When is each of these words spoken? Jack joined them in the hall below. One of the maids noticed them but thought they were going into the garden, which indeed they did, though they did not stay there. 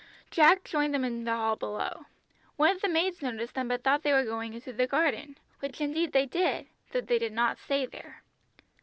Jack 0.31 0.63
joined 0.63 0.95
them 0.95 1.03
in 1.05 1.25
the 1.25 1.31
hall 1.31 1.55
below. 1.55 2.07
One 2.55 2.75
of 2.75 2.81
the 2.81 2.89
maids 2.89 3.21
noticed 3.21 3.53
them 3.53 3.67
but 3.67 3.83
thought 3.83 4.01
they 4.01 4.13
were 4.13 4.23
going 4.25 4.55
into 4.55 4.73
the 4.73 4.87
garden, 4.87 5.37
which 5.59 5.79
indeed 5.79 6.11
they 6.11 6.25
did, 6.25 6.65
though 6.91 7.01
they 7.01 7.19
did 7.19 7.33
not 7.33 7.59
stay 7.59 7.85
there. 7.85 8.23